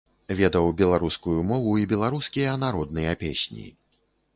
Ведаў 0.37 0.65
беларускую 0.79 1.37
мову 1.51 1.77
і 1.85 1.87
беларускія 1.95 2.59
народныя 2.67 3.11
песні. 3.27 3.67